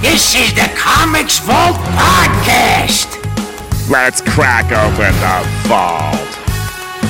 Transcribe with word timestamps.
This 0.00 0.34
is 0.34 0.54
the 0.54 0.72
Comics 0.74 1.38
Vault 1.40 1.76
Podcast. 1.92 3.20
Let's 3.90 4.22
crack 4.22 4.64
open 4.72 5.12
the 5.20 5.46
vault. 5.68 6.16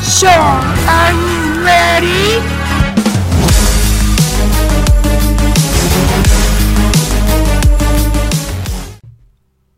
So, 0.03 0.27
are 0.27 1.13
you 1.13 1.65
ready? 1.65 2.43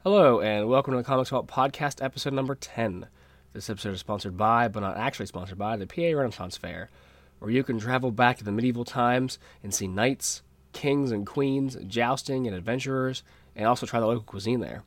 Hello, 0.03 0.41
and 0.41 0.71
welcome 0.71 0.93
to 0.93 0.97
the 0.97 1.05
Comics 1.05 1.29
Vault 1.29 1.49
Podcast, 1.49 2.03
episode 2.03 2.33
number 2.33 2.55
10. 2.55 3.09
This 3.53 3.71
episode 3.71 3.95
is 3.95 4.01
sponsored 4.01 4.37
by, 4.37 4.69
but 4.69 4.81
not 4.81 4.97
actually 4.97 5.27
sponsored 5.27 5.59
by, 5.59 5.77
the 5.77 5.87
PA 5.87 6.19
Renaissance 6.19 6.57
Fair, 6.57 6.91
where 7.39 7.51
you 7.51 7.65
can 7.65 7.79
travel 7.79 8.11
back 8.11 8.37
to 8.39 8.45
the 8.45 8.53
medieval 8.53 8.85
times 8.85 9.39
and 9.63 9.73
see 9.73 9.89
knights, 9.89 10.43
kings, 10.73 11.11
and 11.11 11.27
queens, 11.27 11.77
jousting, 11.87 12.47
and 12.47 12.55
adventurers, 12.55 13.23
and 13.57 13.67
also 13.67 13.87
try 13.87 14.01
the 14.01 14.07
local 14.07 14.23
cuisine 14.23 14.61
there. 14.61 14.85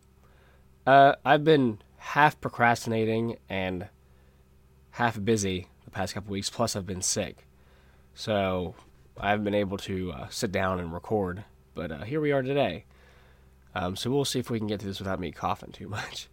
Uh, 0.86 1.16
I've 1.26 1.44
been 1.44 1.80
half 1.98 2.40
procrastinating 2.40 3.38
and 3.50 3.90
half 4.92 5.24
busy 5.24 5.68
the 5.86 5.92
past 5.92 6.14
couple 6.14 6.32
weeks, 6.32 6.50
plus, 6.50 6.76
I've 6.76 6.86
been 6.86 7.02
sick. 7.02 7.48
So, 8.14 8.76
I 9.20 9.32
haven't 9.32 9.46
been 9.46 9.56
able 9.56 9.78
to 9.80 10.12
uh, 10.12 10.28
sit 10.30 10.52
down 10.52 10.80
and 10.80 10.94
record, 10.94 11.44
but 11.74 11.92
uh, 11.92 12.04
here 12.04 12.22
we 12.22 12.32
are 12.32 12.44
today. 12.44 12.86
Um, 13.74 13.96
so 13.96 14.12
we'll 14.12 14.26
see 14.26 14.40
if 14.40 14.50
we 14.50 14.60
can 14.60 14.68
get 14.68 14.82
through 14.82 14.92
this 14.92 15.00
without 15.00 15.20
me 15.20 15.32
coughing 15.32 15.72
too 15.72 15.88
much. 15.90 16.28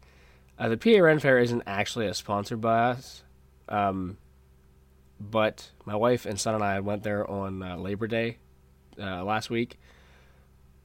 Uh, 0.58 0.68
the 0.68 0.76
PA 0.76 1.00
Ren 1.00 1.20
Fair 1.20 1.38
isn't 1.38 1.62
actually 1.66 2.06
a 2.06 2.14
sponsored 2.14 2.60
by 2.60 2.90
us, 2.90 3.22
um, 3.68 4.18
but 5.20 5.70
my 5.84 5.94
wife 5.94 6.26
and 6.26 6.38
son 6.38 6.54
and 6.54 6.64
I 6.64 6.80
went 6.80 7.04
there 7.04 7.28
on 7.28 7.62
uh, 7.62 7.76
Labor 7.76 8.08
Day 8.08 8.38
uh, 9.00 9.22
last 9.22 9.50
week, 9.50 9.78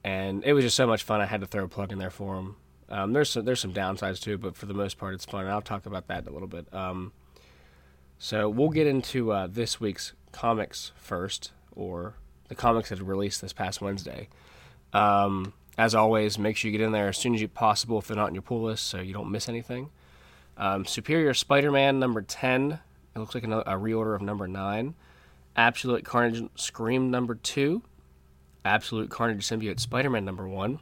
and 0.04 0.44
it 0.44 0.52
was 0.52 0.64
just 0.64 0.76
so 0.76 0.86
much 0.86 1.02
fun. 1.02 1.20
I 1.20 1.26
had 1.26 1.40
to 1.40 1.46
throw 1.46 1.64
a 1.64 1.68
plug 1.68 1.90
in 1.90 1.98
there 1.98 2.10
for 2.10 2.36
them. 2.36 2.56
Um, 2.88 3.12
there's 3.12 3.30
some, 3.30 3.44
there's 3.44 3.60
some 3.60 3.72
downsides 3.72 4.20
too, 4.20 4.38
but 4.38 4.56
for 4.56 4.66
the 4.66 4.74
most 4.74 4.96
part, 4.98 5.14
it's 5.14 5.24
fun. 5.24 5.40
And 5.40 5.50
I'll 5.50 5.62
talk 5.62 5.86
about 5.86 6.06
that 6.06 6.22
in 6.22 6.28
a 6.28 6.32
little 6.32 6.48
bit. 6.48 6.72
Um, 6.72 7.12
so 8.18 8.48
we'll 8.48 8.70
get 8.70 8.86
into 8.86 9.32
uh, 9.32 9.48
this 9.48 9.80
week's 9.80 10.12
comics 10.30 10.92
first, 10.94 11.50
or 11.74 12.14
the 12.48 12.54
comics 12.54 12.90
that 12.90 13.02
released 13.02 13.40
this 13.40 13.52
past 13.52 13.80
Wednesday. 13.80 14.28
Um, 14.92 15.52
as 15.76 15.94
always, 15.94 16.38
make 16.38 16.56
sure 16.56 16.70
you 16.70 16.78
get 16.78 16.84
in 16.84 16.92
there 16.92 17.08
as 17.08 17.18
soon 17.18 17.34
as 17.34 17.40
you 17.40 17.48
possible 17.48 17.98
if 17.98 18.06
they're 18.06 18.16
not 18.16 18.28
in 18.28 18.34
your 18.34 18.42
pull 18.42 18.62
list, 18.62 18.84
so 18.84 19.00
you 19.00 19.12
don't 19.12 19.30
miss 19.30 19.48
anything. 19.48 19.90
Um, 20.56 20.84
Superior 20.84 21.34
Spider-Man 21.34 21.98
number 21.98 22.22
ten. 22.22 22.78
It 23.14 23.18
looks 23.18 23.34
like 23.34 23.44
a, 23.44 23.48
reorder 23.48 24.14
of 24.14 24.22
number 24.22 24.46
nine. 24.46 24.94
Absolute 25.56 26.04
Carnage 26.04 26.48
Scream 26.56 27.10
number 27.10 27.34
two. 27.34 27.82
Absolute 28.64 29.10
Carnage 29.10 29.46
Symbiote 29.46 29.80
Spider-Man 29.80 30.24
number 30.24 30.48
one. 30.48 30.80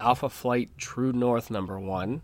Alpha 0.00 0.28
Flight 0.28 0.70
True 0.76 1.12
North 1.12 1.50
number 1.50 1.78
one. 1.78 2.22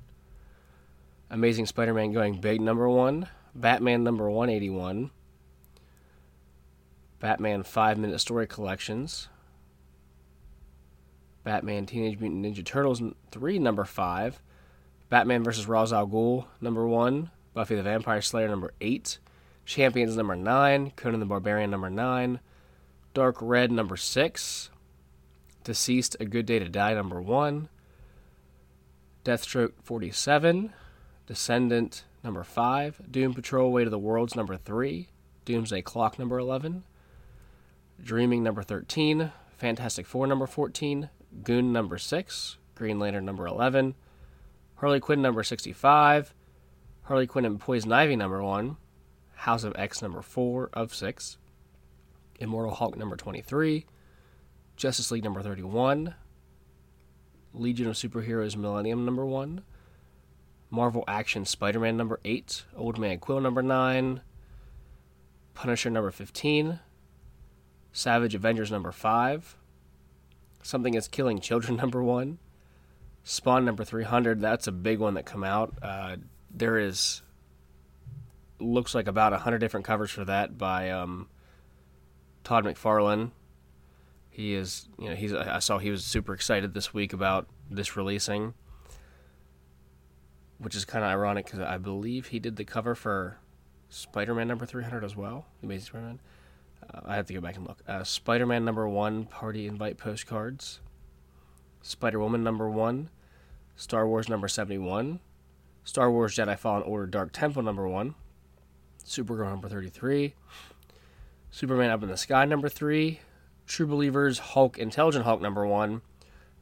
Amazing 1.31 1.67
Spider-Man 1.67 2.13
Going 2.13 2.41
Big 2.41 2.61
number 2.61 2.89
one. 2.89 3.29
Batman 3.55 4.05
number 4.05 4.31
181. 4.31 5.11
Batman 7.19 7.63
5 7.63 7.99
Minute 7.99 8.21
Story 8.21 8.47
Collections. 8.47 9.29
Batman 11.47 11.87
Teenage 11.87 12.19
Mutant 12.19 12.45
Ninja 12.45 12.65
Turtles 12.65 13.01
3 13.31 13.61
number 13.61 13.85
5. 13.85 14.43
Batman 15.09 15.45
vs. 15.45 15.69
Ra's 15.69 15.93
al 15.93 16.09
Ghul 16.09 16.47
number 16.61 16.89
1. 16.89 17.31
Buffy 17.55 17.77
the 17.77 17.85
Vampire 17.85 18.21
Slayer 18.21 18.49
number 18.49 18.75
8. 18.81 19.19
Champions 19.65 20.17
number 20.17 20.35
9. 20.35 20.91
Conan 20.97 21.21
the 21.21 21.25
Barbarian 21.25 21.71
number 21.71 21.89
9. 21.89 22.41
Dark 23.15 23.37
Red 23.41 23.71
number 23.71 23.97
6. 23.97 24.71
DCeased 25.65 26.17
A 26.19 26.25
Good 26.25 26.47
Day 26.47 26.59
to 26.59 26.69
Die 26.69 26.95
number 26.95 27.23
1. 27.23 27.69
Deathstroke 29.25 29.75
47. 29.85 30.73
Descendant 31.29 32.03
number 32.25 32.43
5. 32.43 33.03
Doom 33.09 33.35
Patrol 33.35 33.71
Weight 33.71 33.87
of 33.87 33.93
the 33.93 34.01
Worlds 34.01 34.35
number 34.35 34.57
3. 34.57 35.07
Doomsday 35.45 35.83
Clock 35.83 36.19
number 36.19 36.41
11. 36.41 36.83
Dreaming 38.03 38.43
number 38.43 38.65
13. 38.65 39.31
Fantastic 39.57 40.07
Four 40.07 40.27
number 40.27 40.49
14. 40.49 41.09
Goon 41.43 41.73
number 41.73 41.99
6. 41.99 42.59
Green 42.75 42.99
Lantern 42.99 43.25
number 43.25 43.47
11. 43.47 43.95
Harley 44.77 45.01
Quinn 45.01 45.23
number 45.23 45.43
65. 45.43 46.35
Harley 47.05 47.27
Quinn 47.27 47.45
and 47.45 47.61
Poison 47.61 47.93
Ivy 47.93 48.17
number 48.17 48.43
1. 48.43 48.77
House 49.35 49.65
of 49.65 49.75
X 49.77 50.03
number 50.03 50.23
4 50.23 50.71
of 50.73 50.95
6. 50.95 51.39
Immortal 52.41 52.75
Hulk 52.75 52.97
number 52.97 53.17
23. 53.17 53.87
Justice 54.77 55.11
League 55.11 55.25
number 55.25 55.43
31. 55.43 56.15
Legion 57.55 57.89
of 57.89 57.95
Superheroes 57.95 58.57
Millennium 58.57 59.05
number 59.05 59.25
1. 59.25 59.63
Marvel 60.69 61.05
Action 61.09 61.45
Spider 61.45 61.81
Man 61.81 61.97
number 61.97 62.21
8. 62.25 62.65
Old 62.77 62.99
Man 62.99 63.19
Quill 63.19 63.41
number 63.41 63.63
9. 63.63 64.21
Punisher 65.55 65.91
number 65.91 66.11
15. 66.11 66.81
Savage 67.93 68.35
Avengers 68.35 68.71
number 68.71 68.93
5. 68.93 69.57
Something 70.67 70.95
is 70.95 71.07
Killing 71.07 71.39
Children 71.39 71.77
number 71.83 72.03
1. 72.03 72.39
Spawn 73.23 73.65
number 73.65 73.85
300. 73.85 74.41
That's 74.41 74.67
a 74.67 74.73
big 74.73 74.99
one 74.99 75.15
that 75.15 75.25
come 75.25 75.45
out. 75.45 75.79
Uh, 75.81 76.17
there 76.51 76.77
is 76.77 77.23
looks 78.59 78.93
like 78.95 79.07
about 79.07 79.31
100 79.31 79.59
different 79.59 79.87
covers 79.87 80.11
for 80.11 80.25
that 80.25 80.59
by 80.59 80.91
um, 80.91 81.29
Todd 82.43 82.65
McFarlane. 82.65 83.31
He 84.29 84.55
is, 84.55 84.89
you 84.99 85.09
know, 85.09 85.15
he's. 85.15 85.33
I 85.33 85.61
saw 85.61 85.79
he 85.79 85.91
was 85.91 86.05
super 86.05 86.35
excited 86.35 86.75
this 86.75 86.93
week 86.93 87.13
about 87.13 87.47
this 87.71 87.97
releasing, 87.97 88.55
which 90.59 90.75
is 90.75 90.85
kind 90.85 91.05
of 91.05 91.11
ironic 91.11 91.47
because 91.47 91.61
I 91.61 91.79
believe 91.79 92.27
he 92.27 92.39
did 92.39 92.57
the 92.57 92.65
cover 92.65 92.95
for 92.95 93.39
Spider-Man 93.89 94.49
number 94.49 94.67
300 94.67 95.05
as 95.05 95.15
well. 95.17 95.47
Amazing 95.63 95.87
Spider-Man. 95.87 96.21
Uh, 96.83 97.01
I 97.05 97.17
have 97.17 97.27
to 97.27 97.35
go 97.35 97.41
back 97.41 97.57
and 97.57 97.67
look. 97.67 97.79
Uh, 97.87 98.05
Spider-Man 98.05 98.65
number 98.65 98.89
one 98.89 99.25
party 99.25 99.67
invite 99.67 99.99
postcards. 99.99 100.81
Spider-Woman 101.83 102.43
number 102.43 102.69
one. 102.69 103.11
Star 103.77 104.07
Wars 104.09 104.29
number 104.29 104.49
71. 104.49 105.21
Star 105.85 106.11
Wars 106.11 106.35
Jedi 106.35 106.59
Fallen 106.59 106.83
Order 106.83 107.07
Dark 107.07 107.33
Temple 107.33 107.63
number 107.63 107.87
one. 107.87 108.15
Supergirl 109.05 109.51
number 109.51 109.69
33. 109.69 110.35
Superman 111.51 111.91
Up 111.91 112.03
in 112.03 112.09
the 112.09 112.17
Sky 112.17 112.45
number 112.45 112.69
three. 112.69 113.21
True 113.67 113.87
Believers 113.87 114.39
Hulk 114.39 114.79
Intelligent 114.79 115.25
Hulk 115.25 115.41
number 115.41 115.67
one. 115.67 116.03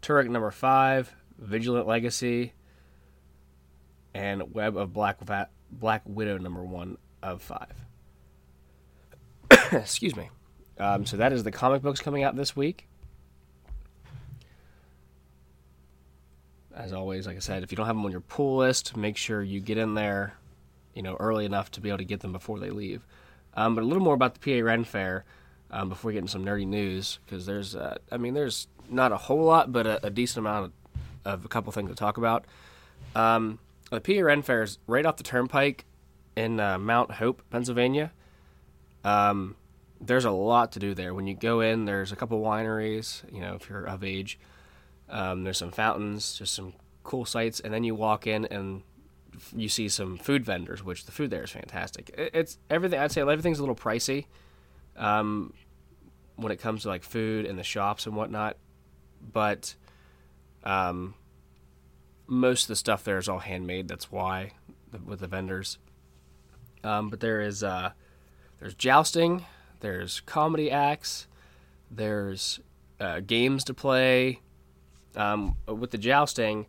Turok 0.03 0.29
number 0.29 0.51
five. 0.51 1.15
Vigilant 1.39 1.87
Legacy. 1.87 2.53
And 4.13 4.55
Web 4.55 4.77
of 4.77 4.93
Black 4.93 5.21
Va- 5.21 5.49
Black 5.71 6.03
Widow 6.05 6.39
number 6.39 6.63
one 6.63 6.99
of 7.23 7.43
five. 7.43 7.73
Excuse 9.83 10.15
me. 10.15 10.31
Um, 10.79 11.05
so 11.07 11.17
that 11.17 11.33
is 11.33 11.43
the 11.43 11.51
comic 11.51 11.83
books 11.83 12.01
coming 12.01 12.23
out 12.23 12.37
this 12.37 12.55
week. 12.55 12.87
As 16.75 16.93
always, 16.93 17.27
like 17.27 17.37
I 17.37 17.41
said, 17.41 17.63
if 17.63 17.71
you 17.71 17.77
don't 17.77 17.87
have 17.87 17.95
them 17.95 18.05
on 18.05 18.11
your 18.11 18.21
pull 18.21 18.59
list, 18.59 18.97
make 18.97 19.17
sure 19.17 19.43
you 19.43 19.61
get 19.61 19.79
in 19.79 19.95
there, 19.95 20.35
you 20.95 21.03
know, 21.03 21.17
early 21.21 21.45
enough 21.45 21.71
to 21.73 21.81
be 21.81 21.89
able 21.89 21.99
to 21.99 22.05
get 22.05 22.21
them 22.21 22.33
before 22.33 22.59
they 22.59 22.71
leave. 22.71 23.07
Um, 23.57 23.77
but 23.77 23.83
a 23.83 23.87
little 23.87 24.03
more 24.03 24.15
about 24.15 24.35
the 24.35 24.41
PA 24.41 24.65
Ren 24.65 24.83
Fair 24.83 25.25
um, 25.71 25.89
before 25.89 26.09
we 26.09 26.15
get 26.15 26.21
into 26.21 26.33
some 26.33 26.45
nerdy 26.45 26.67
news, 26.67 27.21
because 27.25 27.47
there's, 27.47 27.77
uh, 27.77 27.99
I 28.11 28.17
mean, 28.17 28.35
there's 28.35 28.67
not 28.89 29.13
a 29.13 29.17
whole 29.17 29.45
lot, 29.45 29.73
but 29.73 29.87
a, 29.87 30.07
a 30.07 30.11
decent 30.11 30.39
amount 30.39 30.73
of, 31.25 31.33
of, 31.33 31.45
a 31.45 31.49
couple 31.49 31.71
things 31.73 31.91
to 31.91 31.95
talk 31.95 32.17
about. 32.17 32.45
Um, 33.15 33.61
the 33.91 34.01
PA 34.01 34.21
Ren 34.23 34.43
Fair 34.43 34.65
is 34.65 34.79
right 34.89 35.07
off 35.07 35.17
the 35.17 35.23
turnpike 35.23 35.85
in 36.37 36.59
uh, 36.59 36.79
Mount 36.79 37.13
Hope, 37.13 37.43
Pennsylvania. 37.51 38.11
Um, 39.05 39.55
there's 40.01 40.25
a 40.25 40.31
lot 40.31 40.73
to 40.73 40.79
do 40.79 40.95
there. 40.95 41.15
When 41.15 41.27
you 41.27 41.35
go 41.35 41.61
in, 41.61 41.85
there's 41.85 42.13
a 42.13 42.17
couple 42.17 42.41
wineries, 42.43 43.23
you 43.33 43.41
know, 43.41 43.55
if 43.55 43.69
you're 43.69 43.85
of 43.85 44.05
age. 44.05 44.39
Um, 45.09 45.45
there's 45.45 45.59
some 45.59 45.71
fountains, 45.71 46.37
just 46.37 46.55
some 46.55 46.75
cool 47.03 47.25
sights, 47.25 47.61
and 47.61 47.73
then 47.73 47.85
you 47.85 47.95
walk 47.95 48.27
in 48.27 48.47
and 48.47 48.83
you 49.55 49.69
see 49.69 49.89
some 49.89 50.17
food 50.17 50.45
vendors, 50.45 50.83
which 50.83 51.07
the 51.07 51.13
food 51.13 51.31
there 51.31 51.43
is 51.43 51.51
fantastic. 51.51 52.11
It's 52.17 52.59
everything. 52.71 52.99
I'd 52.99 53.13
say 53.13 53.21
everything's 53.21 53.59
a 53.59 53.63
little 53.63 53.75
pricey 53.75 54.27
um, 54.97 55.53
when 56.37 56.53
it 56.53 56.61
comes 56.61 56.83
to 56.83 56.89
like 56.89 57.03
food 57.03 57.47
and 57.47 57.59
the 57.59 57.65
shops 57.65 58.07
and 58.07 58.17
whatnot, 58.17 58.57
but 59.33 59.75
um, 60.65 61.15
most 62.27 62.65
of 62.65 62.69
the 62.69 62.77
stuff 62.77 63.05
there 63.05 63.19
is 63.19 63.29
all 63.29 63.41
handmade. 63.41 63.89
That's 63.89 64.11
why 64.11 64.53
with 65.05 65.21
the 65.21 65.27
vendors. 65.27 65.79
Um, 66.83 67.11
but 67.11 67.21
there 67.21 67.41
is 67.41 67.63
uh, 67.63 67.93
there's 68.61 68.75
jousting, 68.75 69.45
there's 69.85 70.21
comedy 70.21 70.71
acts, 70.71 71.27
there's 71.91 72.59
uh, 72.99 73.21
games 73.21 73.65
to 73.65 73.75
play. 73.75 74.41
Um, 75.15 75.57
with 75.69 75.91
the 75.91 75.99
jousting, 75.99 76.67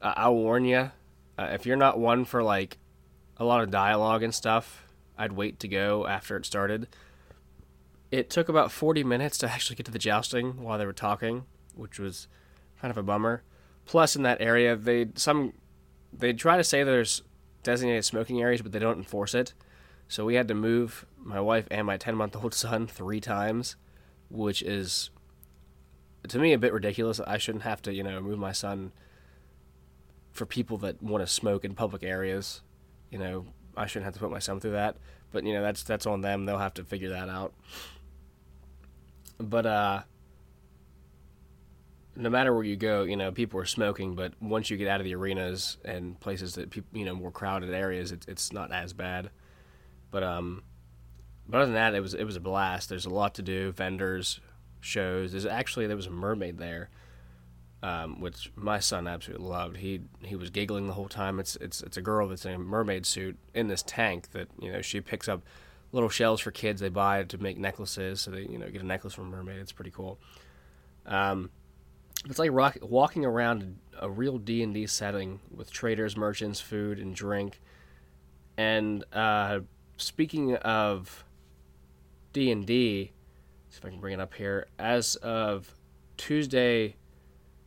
uh, 0.00 0.14
I'll 0.16 0.34
warn 0.34 0.64
you, 0.64 0.90
uh, 1.38 1.48
if 1.52 1.66
you're 1.66 1.76
not 1.76 1.98
one 1.98 2.24
for 2.24 2.42
like 2.42 2.78
a 3.36 3.44
lot 3.44 3.62
of 3.62 3.70
dialogue 3.70 4.22
and 4.22 4.34
stuff. 4.34 4.86
I'd 5.16 5.32
wait 5.32 5.60
to 5.60 5.68
go 5.68 6.06
after 6.06 6.36
it 6.36 6.46
started. 6.46 6.88
It 8.10 8.30
took 8.30 8.48
about 8.48 8.72
40 8.72 9.04
minutes 9.04 9.36
to 9.38 9.50
actually 9.50 9.76
get 9.76 9.86
to 9.86 9.92
the 9.92 9.98
jousting 9.98 10.62
while 10.62 10.78
they 10.78 10.86
were 10.86 10.94
talking, 10.94 11.44
which 11.76 11.98
was 11.98 12.28
kind 12.80 12.90
of 12.90 12.96
a 12.96 13.02
bummer. 13.02 13.42
Plus, 13.84 14.16
in 14.16 14.22
that 14.22 14.40
area, 14.40 14.74
they 14.74 15.08
some 15.16 15.52
they 16.12 16.32
try 16.32 16.56
to 16.56 16.64
say 16.64 16.82
there's 16.82 17.22
designated 17.62 18.06
smoking 18.06 18.40
areas, 18.40 18.62
but 18.62 18.72
they 18.72 18.78
don't 18.78 18.96
enforce 18.96 19.34
it. 19.34 19.52
So 20.08 20.24
we 20.24 20.34
had 20.34 20.48
to 20.48 20.54
move 20.54 21.06
my 21.18 21.40
wife 21.40 21.66
and 21.70 21.86
my 21.86 21.96
10 21.96 22.16
month 22.16 22.34
old 22.34 22.54
son 22.64 22.86
three 22.86 23.20
times, 23.20 23.76
which 24.30 24.62
is 24.62 25.10
to 26.26 26.38
me 26.38 26.52
a 26.52 26.58
bit 26.58 26.72
ridiculous. 26.72 27.20
I 27.20 27.38
shouldn't 27.38 27.64
have 27.64 27.82
to, 27.82 27.94
you 27.94 28.02
know, 28.02 28.20
move 28.20 28.38
my 28.38 28.52
son 28.52 28.92
for 30.32 30.46
people 30.46 30.78
that 30.78 31.02
want 31.02 31.22
to 31.22 31.26
smoke 31.26 31.64
in 31.64 31.74
public 31.74 32.02
areas. 32.02 32.62
You 33.10 33.18
know, 33.18 33.46
I 33.76 33.86
shouldn't 33.86 34.04
have 34.04 34.14
to 34.14 34.20
put 34.20 34.30
my 34.30 34.38
son 34.38 34.60
through 34.60 34.72
that. 34.72 34.96
But 35.30 35.44
you 35.44 35.52
know, 35.52 35.62
that's 35.62 35.82
that's 35.82 36.06
on 36.06 36.22
them. 36.22 36.46
They'll 36.46 36.58
have 36.58 36.74
to 36.74 36.84
figure 36.84 37.10
that 37.10 37.28
out. 37.28 37.52
But 39.38 39.66
uh 39.66 40.02
no 42.16 42.30
matter 42.30 42.52
where 42.52 42.64
you 42.64 42.74
go, 42.74 43.04
you 43.04 43.16
know, 43.16 43.30
people 43.30 43.60
are 43.60 43.64
smoking, 43.64 44.16
but 44.16 44.32
once 44.40 44.70
you 44.70 44.76
get 44.76 44.88
out 44.88 45.00
of 45.00 45.04
the 45.04 45.14
arenas 45.14 45.78
and 45.84 46.18
places 46.18 46.56
that 46.56 46.68
people, 46.68 46.98
you 46.98 47.04
know, 47.04 47.14
more 47.14 47.30
crowded 47.30 47.72
areas, 47.72 48.10
it's 48.10 48.26
it's 48.26 48.52
not 48.52 48.72
as 48.72 48.92
bad. 48.92 49.30
But 50.10 50.22
um 50.22 50.62
but 51.48 51.58
other 51.58 51.66
than 51.66 51.74
that, 51.74 51.94
it 51.94 52.00
was 52.00 52.14
it 52.14 52.24
was 52.24 52.36
a 52.36 52.40
blast. 52.40 52.88
There's 52.88 53.06
a 53.06 53.10
lot 53.10 53.34
to 53.36 53.42
do, 53.42 53.72
vendors, 53.72 54.40
shows. 54.80 55.32
There's 55.32 55.46
actually 55.46 55.86
there 55.86 55.96
was 55.96 56.06
a 56.06 56.10
mermaid 56.10 56.58
there, 56.58 56.90
um, 57.82 58.20
which 58.20 58.52
my 58.54 58.78
son 58.78 59.06
absolutely 59.06 59.46
loved. 59.46 59.78
He 59.78 60.02
he 60.22 60.36
was 60.36 60.50
giggling 60.50 60.86
the 60.86 60.92
whole 60.92 61.08
time. 61.08 61.40
It's 61.40 61.56
it's 61.56 61.80
it's 61.82 61.96
a 61.96 62.02
girl 62.02 62.28
that's 62.28 62.44
in 62.44 62.52
a 62.52 62.58
mermaid 62.58 63.06
suit 63.06 63.38
in 63.54 63.68
this 63.68 63.82
tank 63.82 64.32
that 64.32 64.48
you 64.60 64.70
know 64.70 64.82
she 64.82 65.00
picks 65.00 65.26
up 65.26 65.42
little 65.90 66.10
shells 66.10 66.40
for 66.40 66.50
kids 66.50 66.82
they 66.82 66.90
buy 66.90 67.22
to 67.22 67.38
make 67.38 67.56
necklaces. 67.56 68.20
So 68.20 68.30
they 68.30 68.42
you 68.42 68.58
know 68.58 68.68
get 68.68 68.82
a 68.82 68.86
necklace 68.86 69.14
from 69.14 69.32
a 69.32 69.36
mermaid. 69.36 69.56
It's 69.56 69.72
pretty 69.72 69.90
cool. 69.90 70.18
Um, 71.06 71.48
it's 72.26 72.38
like 72.38 72.50
rock, 72.52 72.76
walking 72.82 73.24
around 73.24 73.78
a 73.98 74.10
real 74.10 74.36
D 74.36 74.62
and 74.62 74.74
D 74.74 74.86
setting 74.86 75.40
with 75.50 75.70
traders, 75.70 76.14
merchants, 76.14 76.60
food, 76.60 76.98
and 76.98 77.14
drink. 77.14 77.62
And 78.58 79.04
uh, 79.14 79.60
speaking 79.98 80.56
of 80.56 81.24
D 82.32 82.50
and 82.50 82.64
D, 82.64 83.12
see 83.68 83.78
if 83.78 83.84
I 83.84 83.90
can 83.90 84.00
bring 84.00 84.14
it 84.14 84.20
up 84.20 84.34
here. 84.34 84.66
As 84.78 85.16
of 85.16 85.74
Tuesday, 86.16 86.96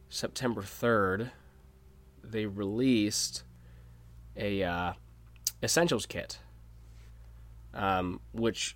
September 0.10 0.64
third, 0.64 1.32
they 2.24 2.48
released 2.48 3.44
a 4.36 4.64
uh, 4.64 4.94
essentials 5.62 6.08
kit, 6.08 6.40
um, 7.74 8.20
which 8.34 8.76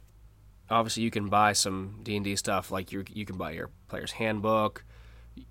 obviously 0.69 1.01
you 1.01 1.09
can 1.09 1.29
buy 1.29 1.53
some 1.53 2.01
D 2.03 2.15
and 2.15 2.23
D 2.23 2.35
stuff. 2.35 2.69
Like 2.69 2.91
you, 2.91 3.03
you 3.11 3.25
can 3.25 3.37
buy 3.37 3.51
your 3.51 3.71
player's 3.87 4.11
handbook 4.11 4.83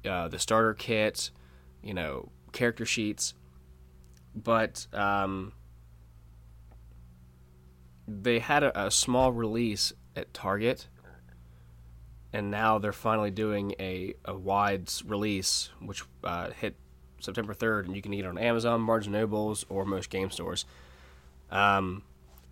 uh, 0.05 0.29
the 0.29 0.39
starter 0.39 0.75
kit, 0.75 1.31
you 1.83 1.95
know, 1.95 2.31
character 2.53 2.87
sheets, 2.87 3.35
but 4.35 4.87
um, 4.93 5.53
they 8.07 8.39
had 8.39 8.63
a, 8.63 8.87
a, 8.87 8.91
small 8.91 9.33
release 9.33 9.93
at 10.17 10.33
Target, 10.35 10.89
and 12.33 12.51
now 12.51 12.79
they're 12.79 12.93
finally 12.93 13.31
doing 13.31 13.75
a, 13.81 14.15
a 14.25 14.37
wide 14.37 14.91
release, 15.07 15.71
which 15.81 16.03
uh, 16.23 16.51
hit 16.51 16.77
September 17.21 17.55
3rd, 17.55 17.87
and 17.87 17.97
you 17.97 18.03
can 18.03 18.13
get 18.13 18.25
it 18.25 18.29
on 18.29 18.39
Amazon, 18.39 18.85
Barnes 18.85 19.09
& 19.09 19.09
Nobles, 19.09 19.65
or 19.69 19.85
most 19.85 20.11
game 20.11 20.31
stores. 20.31 20.65
Um, 21.51 22.03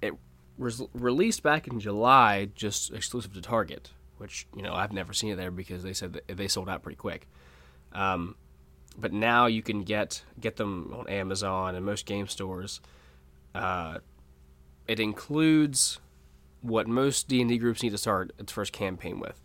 it 0.00 0.14
was 0.56 0.82
released 0.94 1.42
back 1.42 1.68
in 1.68 1.80
July, 1.80 2.48
just 2.54 2.92
exclusive 2.92 3.34
to 3.34 3.40
Target 3.40 3.90
which 4.22 4.46
you 4.54 4.62
know 4.62 4.72
I've 4.72 4.92
never 4.92 5.12
seen 5.12 5.32
it 5.32 5.36
there 5.36 5.50
because 5.50 5.82
they 5.82 5.92
said 5.92 6.20
they 6.28 6.46
sold 6.46 6.68
out 6.68 6.84
pretty 6.84 6.96
quick. 6.96 7.26
Um, 7.92 8.36
but 8.96 9.12
now 9.12 9.46
you 9.46 9.62
can 9.62 9.82
get 9.82 10.22
get 10.38 10.56
them 10.56 10.94
on 10.96 11.08
Amazon 11.08 11.74
and 11.74 11.84
most 11.84 12.06
game 12.06 12.28
stores. 12.28 12.80
Uh, 13.52 13.98
it 14.92 15.00
includes 15.00 15.98
what 16.60 16.86
most 16.86 17.26
D&D 17.26 17.58
groups 17.58 17.82
need 17.82 17.90
to 17.90 17.98
start 17.98 18.32
its 18.38 18.52
first 18.52 18.72
campaign 18.72 19.18
with: 19.18 19.40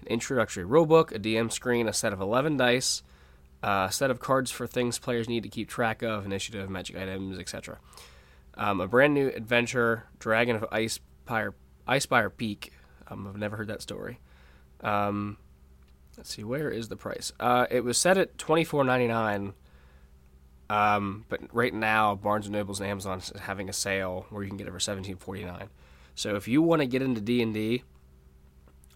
an 0.00 0.06
introductory 0.06 0.64
rulebook, 0.64 1.12
a 1.12 1.18
DM 1.18 1.50
screen, 1.52 1.88
a 1.88 1.92
set 1.92 2.12
of 2.12 2.20
11 2.20 2.56
dice, 2.56 3.02
a 3.62 3.88
set 3.90 4.10
of 4.10 4.20
cards 4.20 4.50
for 4.50 4.66
things 4.66 4.98
players 4.98 5.28
need 5.28 5.42
to 5.42 5.48
keep 5.48 5.68
track 5.68 6.02
of, 6.02 6.24
initiative, 6.24 6.70
magic 6.70 6.96
items, 6.96 7.38
etc. 7.38 7.78
Um, 8.54 8.80
a 8.80 8.86
brand 8.86 9.14
new 9.14 9.28
adventure, 9.28 10.04
Dragon 10.18 10.56
of 10.56 10.62
Icespire, 10.70 11.54
Icespire 11.88 12.30
Peak, 12.36 12.72
um, 13.08 13.26
I've 13.26 13.36
never 13.36 13.56
heard 13.56 13.68
that 13.68 13.82
story. 13.82 14.20
Um, 14.82 15.36
let's 16.16 16.34
see, 16.34 16.44
where 16.44 16.70
is 16.70 16.88
the 16.88 16.96
price? 16.96 17.32
Uh, 17.40 17.66
it 17.70 17.84
was 17.84 17.98
set 17.98 18.18
at 18.18 18.38
twenty 18.38 18.64
four 18.64 18.84
ninety 18.84 19.08
nine. 19.08 19.54
Um, 20.70 21.26
but 21.28 21.40
right 21.52 21.74
now, 21.74 22.14
Barnes 22.14 22.46
and 22.46 22.54
Nobles 22.54 22.80
and 22.80 22.88
Amazon 22.88 23.18
is 23.18 23.32
having 23.40 23.68
a 23.68 23.72
sale 23.72 24.26
where 24.30 24.42
you 24.42 24.48
can 24.48 24.56
get 24.56 24.66
it 24.66 24.72
for 24.72 24.80
seventeen 24.80 25.16
forty 25.16 25.44
nine. 25.44 25.68
So 26.14 26.36
if 26.36 26.48
you 26.48 26.62
want 26.62 26.80
to 26.80 26.86
get 26.86 27.02
into 27.02 27.20
D 27.20 27.42
and 27.42 27.52
D, 27.52 27.82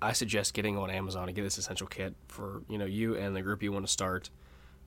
I 0.01 0.13
suggest 0.13 0.55
getting 0.55 0.77
on 0.77 0.91
Amazon 0.91 1.29
and 1.29 1.35
get 1.35 1.43
this 1.43 1.59
essential 1.59 1.87
kit 1.87 2.15
for 2.29 2.63
you 2.69 2.79
know 2.79 2.85
you 2.85 3.17
and 3.17 3.37
the 3.37 3.43
group 3.43 3.63
you 3.63 3.73
want 3.73 3.87
to 3.87 3.93
start, 3.93 4.31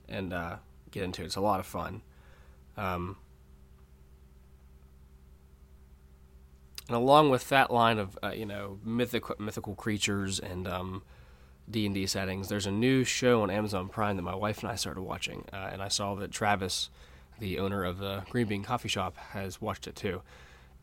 and 0.08 0.32
uh, 0.32 0.56
get 0.90 1.04
into 1.04 1.22
it. 1.22 1.26
It's 1.26 1.36
a 1.36 1.40
lot 1.40 1.60
of 1.60 1.66
fun. 1.66 2.02
Um, 2.76 3.16
and 6.88 6.96
along 6.96 7.30
with 7.30 7.48
that 7.50 7.70
line 7.70 7.98
of 7.98 8.18
uh, 8.22 8.30
you 8.30 8.46
know 8.46 8.78
mythical 8.84 9.36
mythical 9.38 9.74
creatures 9.74 10.40
and 10.40 10.66
um, 10.66 11.02
D 11.68 11.86
and 11.86 11.94
D 11.94 12.06
settings, 12.06 12.48
there's 12.48 12.66
a 12.66 12.70
new 12.70 13.04
show 13.04 13.42
on 13.42 13.50
Amazon 13.50 13.88
Prime 13.88 14.16
that 14.16 14.22
my 14.22 14.34
wife 14.34 14.62
and 14.62 14.70
I 14.70 14.74
started 14.74 15.02
watching, 15.02 15.44
uh, 15.52 15.70
and 15.72 15.82
I 15.82 15.88
saw 15.88 16.14
that 16.16 16.30
Travis, 16.30 16.90
the 17.38 17.58
owner 17.58 17.84
of 17.84 17.98
the 17.98 18.24
Green 18.30 18.46
Bean 18.46 18.62
Coffee 18.62 18.88
Shop, 18.88 19.16
has 19.16 19.60
watched 19.60 19.86
it 19.86 19.96
too. 19.96 20.22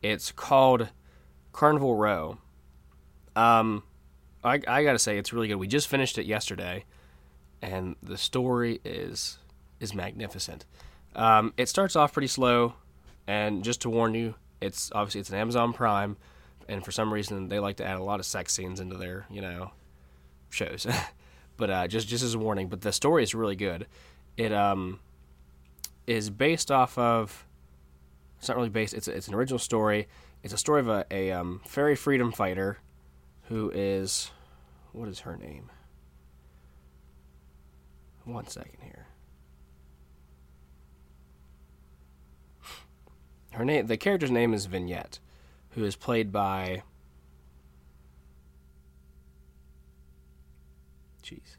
It's 0.02 0.32
called 0.32 0.88
Carnival 1.52 1.96
Row. 1.96 2.38
Um, 3.36 3.82
I, 4.42 4.60
I 4.66 4.84
gotta 4.84 4.98
say 4.98 5.18
it's 5.18 5.32
really 5.32 5.48
good. 5.48 5.56
We 5.56 5.66
just 5.66 5.88
finished 5.88 6.18
it 6.18 6.26
yesterday, 6.26 6.84
and 7.60 7.96
the 8.02 8.16
story 8.18 8.80
is 8.84 9.38
is 9.80 9.94
magnificent. 9.94 10.64
Um, 11.14 11.52
it 11.56 11.68
starts 11.68 11.96
off 11.96 12.12
pretty 12.12 12.28
slow, 12.28 12.74
and 13.26 13.64
just 13.64 13.82
to 13.82 13.90
warn 13.90 14.14
you, 14.14 14.34
it's 14.60 14.90
obviously 14.94 15.20
it's 15.20 15.30
an 15.30 15.36
Amazon 15.36 15.72
Prime, 15.72 16.16
and 16.68 16.84
for 16.84 16.92
some 16.92 17.12
reason 17.12 17.48
they 17.48 17.58
like 17.58 17.76
to 17.76 17.84
add 17.84 17.96
a 17.96 18.02
lot 18.02 18.20
of 18.20 18.26
sex 18.26 18.52
scenes 18.52 18.80
into 18.80 18.96
their 18.96 19.26
you 19.30 19.40
know 19.40 19.72
shows. 20.50 20.86
but 21.56 21.70
uh, 21.70 21.88
just 21.88 22.08
just 22.08 22.24
as 22.24 22.34
a 22.34 22.38
warning, 22.38 22.68
but 22.68 22.80
the 22.80 22.92
story 22.92 23.22
is 23.22 23.34
really 23.34 23.56
good. 23.56 23.86
It 24.36 24.52
um 24.52 25.00
is 26.06 26.30
based 26.30 26.70
off 26.70 26.96
of. 26.98 27.46
It's 28.38 28.48
not 28.48 28.56
really 28.56 28.68
based. 28.68 28.94
It's 28.94 29.08
it's 29.08 29.28
an 29.28 29.34
original 29.34 29.58
story. 29.58 30.08
It's 30.42 30.54
a 30.54 30.58
story 30.58 30.80
of 30.80 30.88
a, 30.88 31.04
a 31.10 31.32
um, 31.32 31.60
fairy 31.66 31.96
freedom 31.96 32.30
fighter, 32.30 32.78
who 33.48 33.70
is, 33.74 34.30
what 34.92 35.08
is 35.08 35.20
her 35.20 35.36
name? 35.36 35.70
One 38.24 38.46
second 38.46 38.78
here. 38.82 39.06
her 43.52 43.64
name 43.64 43.86
the 43.86 43.96
character's 43.96 44.30
name 44.30 44.54
is 44.54 44.66
Vignette, 44.66 45.18
who 45.70 45.84
is 45.84 45.96
played 45.96 46.30
by 46.30 46.82
jeez, 51.30 51.56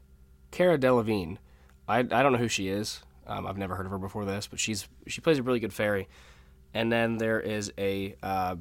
Cara 0.50 0.78
Delevingne. 0.78 1.38
I, 1.88 1.98
I 1.98 2.02
don't 2.02 2.32
know 2.32 2.38
who 2.38 2.48
she 2.48 2.68
is. 2.68 3.02
Um, 3.26 3.46
I've 3.46 3.58
never 3.58 3.74
heard 3.76 3.86
of 3.86 3.92
her 3.92 3.98
before 3.98 4.24
this, 4.24 4.46
but 4.46 4.58
she's 4.58 4.88
she 5.06 5.20
plays 5.20 5.38
a 5.38 5.42
really 5.42 5.60
good 5.60 5.72
fairy. 5.72 6.08
And 6.72 6.90
then 6.90 7.18
there 7.18 7.40
is 7.40 7.72
a 7.78 8.16
uh, 8.22 8.56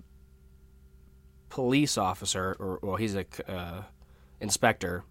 police 1.50 1.98
officer, 1.98 2.56
or 2.60 2.80
well, 2.82 2.96
he's 2.96 3.16
a 3.16 3.25
uh, 3.48 3.84
inspector 4.39 5.04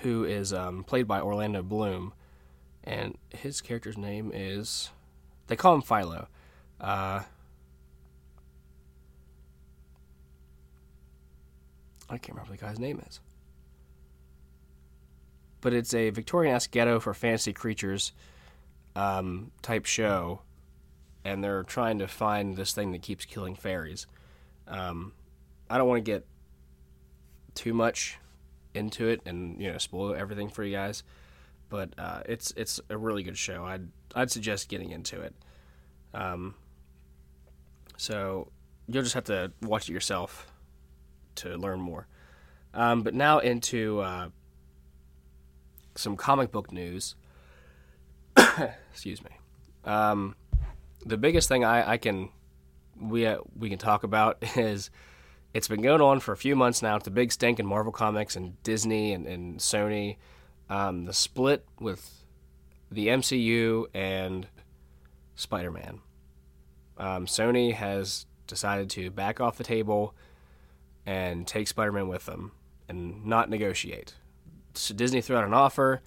who 0.00 0.24
is 0.24 0.52
um, 0.52 0.84
played 0.84 1.08
by 1.08 1.20
Orlando 1.20 1.62
Bloom, 1.62 2.12
and 2.84 3.16
his 3.30 3.60
character's 3.60 3.98
name 3.98 4.30
is 4.32 4.90
they 5.48 5.56
call 5.56 5.74
him 5.74 5.82
Philo. 5.82 6.28
Uh, 6.80 7.22
I 12.10 12.16
can't 12.16 12.30
remember 12.30 12.52
what 12.52 12.60
the 12.60 12.66
guy's 12.66 12.78
name 12.78 13.02
is. 13.08 13.20
But 15.60 15.72
it's 15.74 15.92
a 15.94 16.10
Victorian 16.10 16.54
esque 16.54 16.70
ghetto 16.70 17.00
for 17.00 17.12
fantasy 17.14 17.52
creatures 17.52 18.12
um, 18.94 19.50
type 19.62 19.86
show, 19.86 20.42
and 21.24 21.42
they're 21.42 21.64
trying 21.64 21.98
to 21.98 22.06
find 22.06 22.56
this 22.56 22.72
thing 22.72 22.92
that 22.92 23.02
keeps 23.02 23.24
killing 23.24 23.54
fairies. 23.56 24.06
Um, 24.68 25.12
I 25.68 25.78
don't 25.78 25.88
want 25.88 26.04
to 26.04 26.10
get 26.10 26.26
too 27.54 27.74
much 27.74 28.18
into 28.74 29.08
it 29.08 29.20
and 29.26 29.60
you 29.60 29.72
know 29.72 29.78
spoil 29.78 30.14
everything 30.14 30.48
for 30.48 30.62
you 30.62 30.76
guys, 30.76 31.02
but 31.68 31.90
uh, 31.98 32.20
it's 32.26 32.52
it's 32.56 32.80
a 32.88 32.96
really 32.96 33.22
good 33.22 33.36
show. 33.36 33.64
I'd 33.64 33.88
I'd 34.14 34.30
suggest 34.30 34.68
getting 34.68 34.90
into 34.90 35.20
it. 35.20 35.34
Um, 36.14 36.54
So 37.96 38.52
you'll 38.86 39.02
just 39.02 39.14
have 39.14 39.24
to 39.24 39.52
watch 39.62 39.88
it 39.90 39.92
yourself 39.92 40.46
to 41.36 41.56
learn 41.56 41.80
more. 41.80 42.06
Um, 42.72 43.02
but 43.02 43.12
now 43.14 43.38
into 43.40 44.00
uh, 44.00 44.28
some 45.98 46.16
comic 46.16 46.52
book 46.52 46.72
news. 46.72 47.16
Excuse 48.92 49.22
me. 49.22 49.30
Um, 49.84 50.36
the 51.04 51.16
biggest 51.16 51.48
thing 51.48 51.64
I, 51.64 51.92
I 51.92 51.96
can 51.96 52.30
we 53.00 53.26
uh, 53.26 53.38
we 53.56 53.68
can 53.68 53.78
talk 53.78 54.04
about 54.04 54.38
is 54.56 54.90
it's 55.54 55.68
been 55.68 55.82
going 55.82 56.00
on 56.00 56.20
for 56.20 56.32
a 56.32 56.36
few 56.36 56.54
months 56.54 56.82
now. 56.82 56.96
It's 56.96 57.04
the 57.04 57.10
big 57.10 57.32
stink 57.32 57.58
in 57.58 57.66
Marvel 57.66 57.92
Comics 57.92 58.36
and 58.36 58.62
Disney 58.62 59.12
and, 59.12 59.26
and 59.26 59.58
Sony. 59.58 60.16
Um, 60.70 61.06
the 61.06 61.14
split 61.14 61.64
with 61.80 62.24
the 62.90 63.08
MCU 63.08 63.86
and 63.94 64.46
Spider 65.34 65.70
Man. 65.70 66.00
Um, 66.98 67.26
Sony 67.26 67.72
has 67.72 68.26
decided 68.46 68.90
to 68.90 69.10
back 69.10 69.40
off 69.40 69.56
the 69.56 69.64
table 69.64 70.14
and 71.06 71.46
take 71.46 71.68
Spider 71.68 71.92
Man 71.92 72.08
with 72.08 72.26
them 72.26 72.52
and 72.88 73.24
not 73.24 73.48
negotiate. 73.48 74.14
So 74.78 74.94
Disney 74.94 75.20
threw 75.20 75.36
out 75.36 75.44
an 75.44 75.54
offer. 75.54 76.00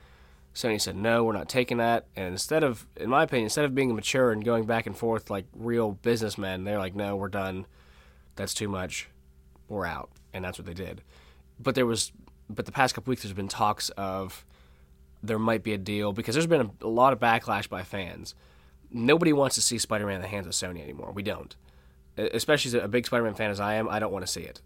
Sony 0.54 0.82
said, 0.82 0.98
no, 0.98 1.24
we're 1.24 1.34
not 1.34 1.48
taking 1.48 1.78
that. 1.78 2.08
And 2.16 2.28
instead 2.28 2.64
of, 2.64 2.86
in 2.98 3.10
my 3.10 3.24
opinion, 3.24 3.46
instead 3.46 3.64
of 3.66 3.74
being 3.74 3.96
mature 3.96 4.32
and 4.32 4.44
going 4.44 4.66
back 4.66 4.86
and 4.86 4.98
forth 4.98 5.30
like 5.30 5.46
real 5.56 5.94
businessmen, 5.94 6.66
they're 6.66 6.78
like, 6.78 6.94
no, 6.94 7.16
we're 7.16 7.30
done. 7.30 7.66
That's 8.36 8.54
too 8.54 8.68
much. 8.68 9.10
We're 9.70 9.86
out. 9.86 10.10
And 10.34 10.44
that's 10.44 10.58
what 10.58 10.66
they 10.66 10.74
did. 10.74 11.02
But 11.60 11.76
there 11.76 11.86
was, 11.86 12.12
but 12.50 12.66
the 12.66 12.72
past 12.72 12.96
couple 12.96 13.12
weeks, 13.12 13.24
there's 13.24 13.34
been 13.34 13.48
talks 13.48 13.90
of 13.92 14.46
there 15.24 15.40
might 15.40 15.64
be 15.64 15.74
a 15.74 15.78
deal 15.78 16.12
because 16.12 16.36
there's 16.36 16.48
been 16.48 16.62
a, 16.62 16.86
a 16.86 16.88
lot 16.88 17.14
of 17.14 17.20
backlash 17.20 17.70
by 17.70 17.84
fans. 17.84 18.36
Nobody 18.90 19.32
wants 19.32 19.56
to 19.56 19.62
see 19.62 19.78
Spider 19.78 20.06
Man 20.06 20.16
in 20.16 20.22
the 20.22 20.28
hands 20.28 20.48
of 20.48 20.54
Sony 20.54 20.82
anymore. 20.82 21.12
We 21.14 21.24
don't. 21.24 21.56
Especially 22.18 22.78
as 22.78 22.84
a 22.84 22.90
big 22.90 23.06
Spider 23.06 23.24
Man 23.24 23.36
fan 23.36 23.52
as 23.52 23.62
I 23.62 23.76
am, 23.76 23.88
I 23.88 24.00
don't 24.00 24.12
want 24.12 24.26
to 24.26 24.32
see 24.32 24.42
it. 24.42 24.60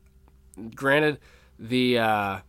Granted, 0.74 1.20
the 1.60 2.00
uh, 2.00 2.40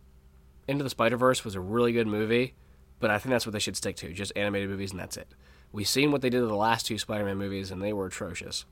Into 0.67 0.83
the 0.83 0.89
Spider 0.89 1.17
Verse 1.17 1.45
was 1.45 1.55
a 1.55 1.61
really 1.61 1.93
good 1.93 2.07
movie 2.07 2.53
but 2.99 3.11
I 3.11 3.19
think 3.19 3.31
that's 3.31 3.45
what 3.45 3.53
they 3.53 3.59
should 3.59 3.77
stick 3.77 3.95
to 3.97 4.11
just 4.11 4.33
animated 4.35 4.69
movies, 4.69 4.91
and 4.91 4.99
that's 4.99 5.17
it. 5.17 5.27
We've 5.71 5.87
seen 5.87 6.11
what 6.11 6.21
they 6.21 6.29
did 6.29 6.41
with 6.41 6.49
the 6.49 6.55
last 6.55 6.85
two 6.85 6.97
Spider 6.97 7.25
Man 7.25 7.37
movies, 7.37 7.71
and 7.71 7.81
they 7.81 7.93
were 7.93 8.07
atrocious. 8.07 8.65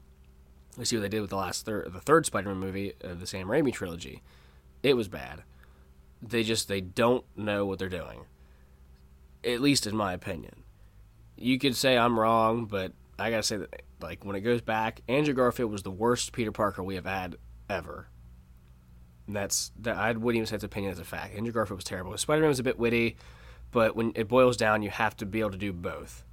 We 0.78 0.86
see 0.86 0.98
what 0.98 1.04
they 1.04 1.10
did 1.10 1.22
with 1.22 1.30
the 1.30 1.36
last 1.38 1.66
third, 1.66 1.92
the 1.94 2.00
third 2.00 2.26
Spider 2.26 2.50
Man 2.50 2.58
movie 2.58 2.94
of 3.02 3.20
the 3.20 3.28
Sam 3.28 3.48
Raimi 3.48 3.74
trilogy. 3.74 4.24
It 4.82 4.96
was 4.96 5.08
bad. 5.08 5.44
They 6.22 6.44
just 6.44 6.68
they 6.68 6.82
don't 6.82 7.26
know 7.36 7.66
what 7.66 7.80
they're 7.80 7.90
doing. 7.90 8.26
At 9.44 9.62
least 9.62 9.86
in 9.86 9.96
my 9.96 10.14
opinion. 10.14 10.64
You 11.38 11.60
could 11.60 11.76
say 11.76 11.98
I'm 11.98 12.20
wrong, 12.20 12.66
but 12.66 12.94
I 13.20 13.30
gotta 13.30 13.44
say 13.44 13.58
that 13.58 13.84
like 14.02 14.26
when 14.26 14.36
it 14.36 14.42
goes 14.42 14.62
back, 14.62 15.02
Andrew 15.08 15.34
Garfield 15.34 15.72
was 15.72 15.84
the 15.84 15.92
worst 15.92 16.32
Peter 16.32 16.52
Parker 16.52 16.82
we 16.82 16.96
have 16.96 17.06
had 17.06 17.36
ever. 17.70 18.08
That's 19.28 19.72
that 19.82 19.98
I 19.98 20.12
wouldn't 20.12 20.38
even 20.38 20.46
say 20.46 20.56
it's 20.56 20.64
opinion 20.64 20.92
as 20.92 21.00
a 21.00 21.04
fact. 21.04 21.36
Andrew 21.36 21.52
Garfield 21.52 21.78
was 21.78 21.84
terrible. 21.84 22.16
Spider 22.18 22.42
Man 22.42 22.50
was 22.50 22.60
a 22.60 22.64
bit 22.64 22.78
witty 22.78 23.18
but 23.76 23.94
when 23.94 24.14
it 24.16 24.30
boils 24.30 24.56
down, 24.56 24.84
you 24.84 24.90
have 24.90 25.18
to 25.18 25.26
be 25.26 25.42
able 25.42 25.52
to 25.52 25.58
do 25.58 25.74
both. 25.74 26.24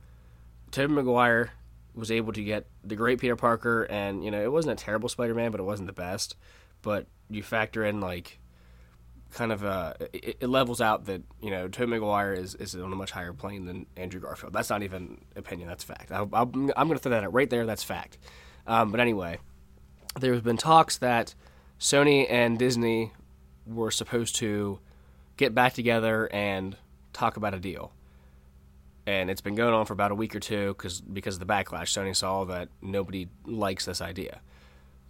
Tobey 0.70 0.94
Maguire 0.94 1.50
was 1.92 2.08
able 2.12 2.32
to 2.34 2.42
get 2.44 2.66
the 2.84 2.94
great 2.94 3.18
Peter 3.18 3.34
Parker, 3.34 3.82
and 3.82 4.24
you 4.24 4.30
know 4.30 4.40
it 4.40 4.52
wasn't 4.52 4.80
a 4.80 4.84
terrible 4.84 5.08
Spider-Man, 5.08 5.50
but 5.50 5.58
it 5.58 5.64
wasn't 5.64 5.88
the 5.88 5.92
best. 5.92 6.36
But 6.82 7.08
you 7.28 7.42
factor 7.42 7.84
in 7.84 8.00
like 8.00 8.38
kind 9.32 9.50
of 9.50 9.64
uh, 9.64 9.94
it, 10.12 10.36
it, 10.42 10.46
levels 10.46 10.80
out 10.80 11.06
that 11.06 11.22
you 11.40 11.50
know 11.50 11.66
Tobey 11.66 11.90
Maguire 11.90 12.32
is, 12.32 12.54
is 12.54 12.76
on 12.76 12.92
a 12.92 12.94
much 12.94 13.10
higher 13.10 13.32
plane 13.32 13.64
than 13.64 13.86
Andrew 13.96 14.20
Garfield. 14.20 14.52
That's 14.52 14.70
not 14.70 14.84
even 14.84 15.20
opinion. 15.34 15.66
That's 15.66 15.82
fact. 15.82 16.12
I, 16.12 16.20
am 16.20 16.46
going 16.46 16.90
to 16.90 16.98
throw 16.98 17.10
that 17.10 17.24
out 17.24 17.32
right 17.32 17.50
there. 17.50 17.66
That's 17.66 17.82
fact. 17.82 18.18
Um, 18.68 18.92
but 18.92 19.00
anyway, 19.00 19.38
there's 20.20 20.42
been 20.42 20.58
talks 20.58 20.98
that 20.98 21.34
Sony 21.82 22.30
and 22.30 22.60
Disney 22.60 23.12
were 23.66 23.90
supposed 23.90 24.36
to 24.36 24.78
get 25.36 25.52
back 25.52 25.74
together 25.74 26.32
and 26.32 26.76
talk 27.12 27.36
about 27.36 27.54
a 27.54 27.58
deal. 27.58 27.92
And 29.04 29.28
it's 29.28 29.40
been 29.40 29.56
going 29.56 29.74
on 29.74 29.84
for 29.84 29.92
about 29.92 30.12
a 30.12 30.14
week 30.14 30.36
or 30.36 30.38
two 30.38 30.74
because 30.74 31.00
because 31.00 31.34
of 31.34 31.40
the 31.40 31.52
backlash. 31.52 31.90
Sony 31.90 32.14
saw 32.14 32.44
that 32.44 32.68
nobody 32.80 33.26
likes 33.44 33.84
this 33.84 34.00
idea, 34.00 34.40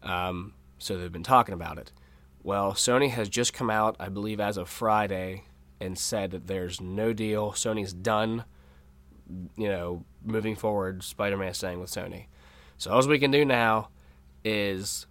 um, 0.03 0.55
so 0.79 0.97
they've 0.97 1.13
been 1.13 1.23
talking 1.23 1.53
about 1.53 1.77
it. 1.77 1.93
Well, 2.43 2.73
Sony 2.73 3.11
has 3.11 3.29
just 3.29 3.53
come 3.53 3.69
out, 3.69 3.95
I 4.01 4.09
believe, 4.09 4.41
as 4.41 4.57
of 4.57 4.67
Friday, 4.71 5.45
and 5.79 5.99
said 5.99 6.31
that 6.31 6.47
there's 6.47 6.81
no 6.81 7.13
deal. 7.13 7.53
Sony's 7.53 7.93
done. 7.93 8.45
You 9.59 9.69
know, 9.69 10.05
moving 10.25 10.57
forward, 10.57 11.05
Spider-Man 11.05 11.53
staying 11.53 11.81
with 11.81 11.91
Sony. 11.91 12.29
So 12.79 12.91
all 12.91 13.07
we 13.07 13.19
can 13.19 13.31
do 13.31 13.45
now 13.45 13.91
is 14.43 15.07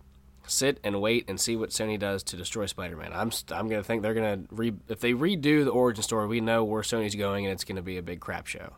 sit 0.48 0.80
and 0.84 1.02
wait 1.02 1.30
and 1.30 1.40
see 1.40 1.56
what 1.56 1.70
Sony 1.70 1.98
does 1.98 2.24
to 2.24 2.36
destroy 2.36 2.66
Spider-Man. 2.66 3.12
I'm 3.14 3.32
I'm 3.52 3.68
gonna 3.68 3.84
think 3.84 4.02
they're 4.02 4.14
gonna 4.14 4.44
re 4.52 4.74
if 4.88 5.00
they 5.00 5.14
redo 5.14 5.64
the 5.64 5.72
origin 5.72 6.04
story, 6.04 6.28
we 6.28 6.42
know 6.42 6.64
where 6.64 6.82
Sony's 6.82 7.16
going, 7.16 7.46
and 7.46 7.54
it's 7.54 7.64
gonna 7.64 7.82
be 7.82 7.98
a 7.98 8.02
big 8.02 8.20
crap 8.20 8.48
show. 8.48 8.74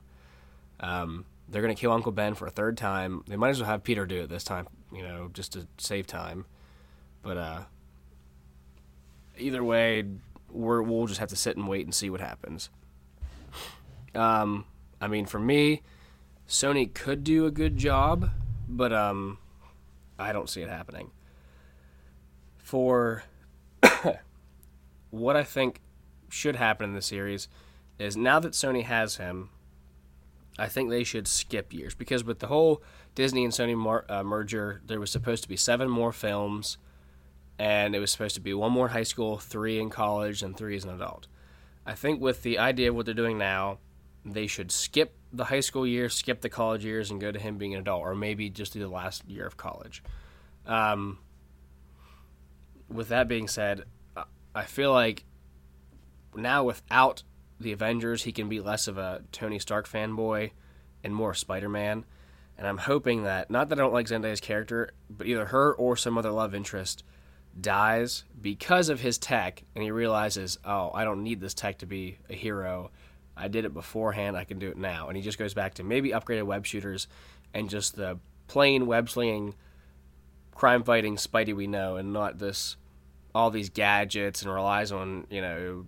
Um, 0.80 1.26
they're 1.50 1.62
gonna 1.62 1.76
kill 1.76 1.92
Uncle 1.92 2.12
Ben 2.12 2.36
for 2.36 2.48
a 2.48 2.52
third 2.52 2.78
time. 2.78 3.24
They 3.28 3.36
might 3.36 3.50
as 3.50 3.60
well 3.60 3.70
have 3.70 3.84
Peter 3.84 4.06
do 4.06 4.22
it 4.22 4.30
this 4.30 4.44
time, 4.44 4.68
you 4.92 5.04
know, 5.04 5.30
just 5.34 5.54
to 5.54 5.68
save 5.78 6.08
time. 6.08 6.46
But 7.22 7.38
uh, 7.38 7.62
either 9.38 9.64
way, 9.64 10.04
we're, 10.50 10.82
we'll 10.82 11.08
just 11.08 11.20
have 11.20 11.30
to 11.30 11.36
sit 11.38 11.56
and 11.56 11.68
wait 11.68 11.86
and 11.86 11.96
see 11.96 12.10
what 12.10 12.20
happens. 12.20 12.70
Um, 14.14 14.66
I 15.00 15.08
mean, 15.08 15.26
for 15.26 15.40
me, 15.40 15.82
Sony 16.48 16.94
could 16.94 17.24
do 17.24 17.46
a 17.46 17.52
good 17.52 17.78
job, 17.78 18.30
but 18.68 18.92
um, 18.92 19.38
I 20.20 20.34
don't 20.34 20.50
see 20.50 20.62
it 20.62 20.70
happening 20.70 21.12
for 22.64 23.24
what 25.12 25.36
I 25.36 25.44
think 25.44 25.82
should 26.30 26.56
happen 26.56 26.90
in 26.90 26.96
the 26.96 27.02
series 27.02 27.48
is 28.00 28.18
now 28.18 28.40
that 28.40 28.54
Sony 28.54 28.84
has 28.84 29.18
him, 29.18 29.50
I 30.58 30.68
think 30.68 30.90
they 30.90 31.04
should 31.04 31.28
skip 31.28 31.72
years 31.74 31.94
because 31.94 32.24
with 32.24 32.40
the 32.40 32.48
whole 32.48 32.82
Disney 33.14 33.44
and 33.44 33.54
Sony 33.54 33.78
mar- 33.78 34.06
uh, 34.10 34.24
merger, 34.24 34.82
there 34.86 35.00
was 35.00 35.12
supposed 35.12 35.44
to 35.44 35.50
be 35.50 35.58
seven 35.58 35.90
more 35.90 36.12
films, 36.12 36.78
and 37.60 37.96
it 37.96 38.00
was 38.00 38.12
supposed 38.12 38.36
to 38.36 38.42
be 38.42 38.54
one 38.54 38.72
more 38.72 38.88
high 38.88 39.04
school, 39.04 39.38
three 39.38 39.80
in 39.80 39.90
college, 39.90 40.42
and 40.42 40.58
three 40.58 40.76
as 40.76 40.84
an 40.86 40.90
adult. 40.90 41.28
I 41.86 41.94
think 41.94 42.22
with 42.22 42.44
the 42.44 42.58
idea 42.58 42.90
of 42.90 42.96
what 42.96 43.06
they're 43.06 43.14
doing 43.14 43.38
now, 43.38 43.78
they 44.26 44.48
should 44.48 44.72
skip 44.72 45.14
the 45.34 45.46
high 45.46 45.60
school 45.60 45.86
years, 45.86 46.14
skip 46.14 46.42
the 46.42 46.50
college 46.50 46.86
years, 46.86 47.12
and 47.12 47.20
go 47.20 47.32
to 47.32 47.40
him 47.40 47.58
being 47.58 47.74
an 47.74 47.82
adult, 47.82 48.02
or 48.02 48.16
maybe 48.16 48.50
just 48.50 48.74
do 48.74 48.80
the 48.80 48.88
last 48.88 49.28
year 49.28 49.46
of 49.46 49.58
college. 49.58 50.02
Um, 50.66 51.20
with 52.94 53.10
that 53.10 53.28
being 53.28 53.48
said, 53.48 53.84
I 54.56 54.64
feel 54.64 54.92
like 54.92 55.26
now 56.36 56.64
without 56.64 57.24
the 57.60 57.72
Avengers, 57.72 58.24
he 58.24 58.32
can 58.32 58.50
be 58.50 58.60
less 58.60 58.88
of 58.88 58.98
a 58.98 59.24
Tony 59.32 59.60
Stark 59.60 59.88
fanboy 59.88 60.52
and 61.04 61.16
more 61.16 61.34
Spider 61.34 61.70
Man. 61.70 62.06
And 62.58 62.68
I'm 62.68 62.78
hoping 62.78 63.24
that, 63.24 63.50
not 63.50 63.70
that 63.70 63.80
I 63.80 63.82
don't 63.82 63.94
like 63.94 64.08
Zendaya's 64.08 64.40
character, 64.40 64.92
but 65.10 65.28
either 65.28 65.46
her 65.46 65.74
or 65.74 65.98
some 65.98 66.18
other 66.18 66.32
love 66.32 66.54
interest 66.54 67.04
dies 67.60 68.24
because 68.40 68.90
of 68.90 69.00
his 69.00 69.18
tech 69.18 69.64
and 69.76 69.84
he 69.84 69.92
realizes, 69.92 70.60
oh, 70.64 70.92
I 70.94 71.04
don't 71.04 71.24
need 71.24 71.40
this 71.40 71.54
tech 71.54 71.80
to 71.80 71.86
be 71.86 72.18
a 72.30 72.34
hero. 72.34 72.92
I 73.36 73.48
did 73.48 73.66
it 73.66 73.74
beforehand, 73.74 74.38
I 74.38 74.44
can 74.44 74.60
do 74.60 74.70
it 74.70 74.78
now. 74.78 75.08
And 75.08 75.18
he 75.18 75.24
just 75.24 75.40
goes 75.40 75.54
back 75.54 75.76
to 75.76 75.84
maybe 75.84 76.10
upgraded 76.10 76.44
web 76.44 76.66
shooters 76.66 77.08
and 77.54 77.70
just 77.70 77.96
the 77.96 78.20
plain 78.48 78.86
web 78.86 79.10
slinging, 79.10 79.56
crime 80.54 80.84
fighting 80.84 81.16
Spidey 81.16 81.56
we 81.56 81.66
know, 81.66 81.96
and 81.96 82.14
not 82.14 82.38
this 82.38 82.78
all 83.36 83.50
these 83.50 83.70
gadgets 83.70 84.42
and 84.42 84.54
relies 84.54 84.92
on 84.92 85.28
you 85.30 85.42
know 85.42 85.86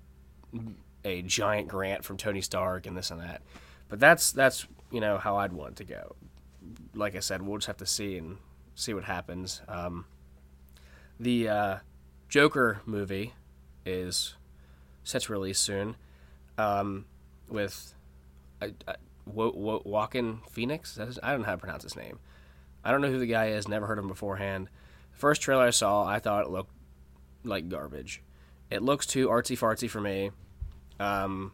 a 1.03 1.21
giant 1.21 1.67
grant 1.67 2.03
from 2.03 2.17
Tony 2.17 2.41
Stark 2.41 2.85
and 2.85 2.97
this 2.97 3.11
and 3.11 3.21
that. 3.21 3.41
But 3.89 3.99
that's 3.99 4.31
that's 4.31 4.67
you 4.91 4.99
know 4.99 5.17
how 5.17 5.37
I'd 5.37 5.53
want 5.53 5.77
to 5.77 5.83
go. 5.83 6.15
Like 6.93 7.15
I 7.15 7.19
said, 7.19 7.41
we'll 7.41 7.57
just 7.57 7.67
have 7.67 7.77
to 7.77 7.85
see 7.85 8.17
and 8.17 8.37
see 8.73 8.93
what 8.93 9.03
happens. 9.03 9.61
Um, 9.67 10.05
the 11.19 11.47
uh, 11.47 11.77
Joker 12.27 12.81
movie 12.85 13.33
is 13.85 14.35
set 15.03 15.21
to 15.23 15.33
release 15.33 15.59
soon 15.59 15.95
um, 16.57 17.05
with 17.47 17.93
uh, 18.61 18.69
uh, 18.87 20.41
Phoenix. 20.49 20.99
I 20.99 21.31
don't 21.31 21.41
know 21.41 21.45
how 21.45 21.51
to 21.51 21.57
pronounce 21.57 21.83
his 21.83 21.95
name. 21.95 22.19
I 22.83 22.91
don't 22.91 23.01
know 23.01 23.09
who 23.09 23.19
the 23.19 23.25
guy 23.25 23.47
is. 23.47 23.67
Never 23.67 23.87
heard 23.87 23.97
of 23.97 24.05
him 24.05 24.09
beforehand. 24.09 24.69
The 25.11 25.17
first 25.17 25.41
trailer 25.41 25.65
I 25.65 25.69
saw, 25.71 26.05
I 26.05 26.19
thought 26.19 26.45
it 26.45 26.49
looked 26.49 26.71
like 27.45 27.69
garbage. 27.69 28.21
It 28.69 28.81
looks 28.81 29.05
too 29.05 29.27
artsy 29.27 29.57
fartsy 29.57 29.89
for 29.89 30.01
me. 30.01 30.31
Um, 30.99 31.51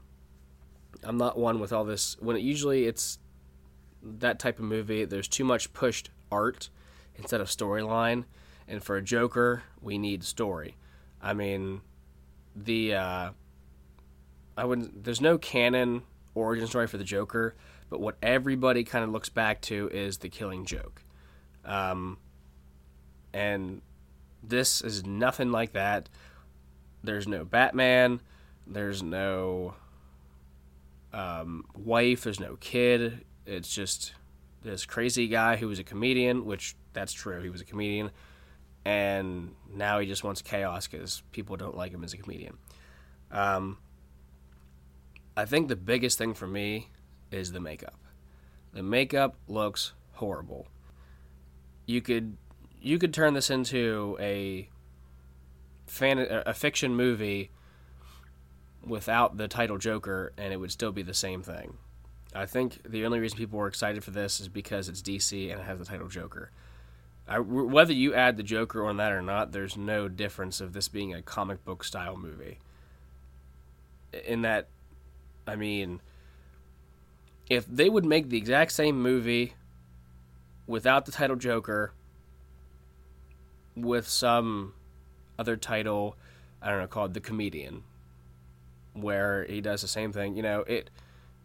I'm 1.04 1.18
not 1.18 1.38
one 1.38 1.60
with 1.60 1.74
all 1.74 1.84
this. 1.84 2.18
When 2.20 2.36
it 2.36 2.42
usually 2.42 2.86
it's 2.86 3.20
that 4.04 4.40
type 4.40 4.60
of 4.60 4.66
movie, 4.66 5.06
there's 5.06 5.28
too 5.28 5.44
much 5.44 5.74
pushed 5.74 6.10
art 6.32 6.70
instead 7.16 7.42
of 7.42 7.48
storyline. 7.48 8.26
And 8.68 8.84
for 8.84 8.96
a 8.96 9.02
Joker, 9.02 9.64
we 9.82 9.98
need 9.98 10.24
story. 10.24 10.78
I 11.22 11.34
mean, 11.34 11.82
the 12.56 12.96
uh, 12.96 13.30
I 14.58 14.66
wouldn't. 14.66 15.04
There's 15.04 15.22
no 15.22 15.38
canon 15.38 16.04
origin 16.34 16.68
story 16.68 16.88
for 16.88 16.98
the 16.98 17.04
Joker, 17.04 17.56
but 17.90 18.00
what 18.00 18.16
everybody 18.24 18.84
kind 18.84 19.04
of 19.04 19.10
looks 19.12 19.30
back 19.30 19.62
to 19.64 19.90
is 19.92 20.20
the 20.20 20.30
Killing 20.30 20.66
Joke. 20.66 21.04
Um, 21.66 22.18
And 23.34 23.82
this 24.44 24.82
is 24.82 25.06
nothing 25.06 25.52
like 25.52 25.74
that. 25.74 26.10
There's 27.04 27.28
no 27.28 27.46
Batman. 27.46 28.22
There's 28.68 29.02
no 29.02 29.76
um, 31.14 31.66
wife. 31.76 32.24
There's 32.24 32.40
no 32.40 32.58
kid. 32.58 33.26
It's 33.46 33.74
just 33.74 34.14
this 34.64 34.86
crazy 34.86 35.28
guy 35.28 35.56
who 35.56 35.68
was 35.68 35.80
a 35.80 35.84
comedian, 35.84 36.46
which 36.46 36.76
that's 36.94 37.14
true. 37.14 37.42
He 37.42 37.50
was 37.50 37.62
a 37.62 37.66
comedian. 37.66 38.12
And 38.86 39.54
now 39.72 40.00
he 40.00 40.08
just 40.08 40.24
wants 40.24 40.42
chaos 40.42 40.88
because 40.88 41.22
people 41.32 41.56
don't 41.56 41.76
like 41.76 41.92
him 41.92 42.04
as 42.04 42.14
a 42.14 42.18
comedian. 42.18 42.58
Um, 43.32 43.78
I 45.38 45.46
think 45.46 45.68
the 45.68 45.76
biggest 45.76 46.18
thing 46.18 46.34
for 46.34 46.48
me 46.48 46.90
is 47.32 47.52
the 47.52 47.60
makeup. 47.60 48.00
The 48.74 48.84
makeup 48.84 49.36
looks 49.48 49.94
horrible. 50.14 50.68
You 51.86 52.02
could 52.02 52.38
you 52.82 52.98
could 52.98 53.14
turn 53.14 53.34
this 53.34 53.50
into 53.50 54.18
a 54.20 54.68
fan 55.88 56.20
a 56.20 56.54
fiction 56.54 56.96
movie 56.96 57.52
without 58.86 59.38
the 59.38 59.48
title 59.48 59.78
Joker 59.78 60.34
and 60.38 60.54
it 60.54 60.58
would 60.58 60.72
still 60.72 60.92
be 60.92 61.04
the 61.04 61.14
same 61.14 61.44
thing. 61.44 61.78
I 62.34 62.46
think 62.46 62.80
the 62.90 63.06
only 63.06 63.20
reason 63.20 63.38
people 63.38 63.60
were 63.60 63.68
excited 63.68 64.04
for 64.04 64.12
this 64.12 64.40
is 64.40 64.48
because 64.48 64.90
it's 64.90 65.02
DC 65.02 65.52
and 65.52 65.60
it 65.60 65.66
has 65.66 65.80
the 65.80 65.86
title 65.86 66.08
Joker. 66.08 66.50
I, 67.28 67.40
whether 67.40 67.94
you 67.94 68.14
add 68.14 68.38
the 68.38 68.44
Joker 68.44 68.86
on 68.88 68.98
that 68.98 69.12
or 69.12 69.22
not, 69.22 69.52
there's 69.52 69.78
no 69.78 70.08
difference 70.08 70.60
of 70.60 70.74
this 70.74 70.88
being 70.88 71.14
a 71.14 71.22
comic 71.22 71.64
book 71.64 71.84
style 71.84 72.18
movie. 72.18 72.58
In 74.26 74.42
that, 74.42 74.68
I 75.46 75.56
mean, 75.56 76.02
if 77.50 77.66
they 77.68 77.90
would 77.90 78.06
make 78.06 78.30
the 78.30 78.38
exact 78.38 78.72
same 78.72 79.02
movie 79.02 79.54
without 80.68 81.06
the 81.06 81.12
title 81.12 81.36
Joker, 81.36 81.94
with 83.82 84.08
some 84.08 84.74
other 85.38 85.58
title, 85.58 86.16
I 86.62 86.70
don't 86.70 86.80
know, 86.80 86.88
called 86.88 87.14
The 87.14 87.20
Comedian, 87.20 87.84
where 88.94 89.46
he 89.46 89.62
does 89.62 89.82
the 89.82 89.88
same 89.88 90.12
thing, 90.12 90.36
you 90.36 90.44
know, 90.44 90.62
it 90.62 90.90